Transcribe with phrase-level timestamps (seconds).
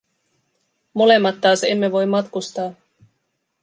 [1.03, 2.71] Molemmat taas emme voi matkustaa.